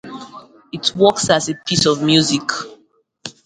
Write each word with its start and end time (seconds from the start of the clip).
It 0.71 0.95
works 0.95 1.29
as 1.29 1.47
a 1.47 1.53
piece 1.53 1.85
of 1.85 2.01
music. 2.01 2.41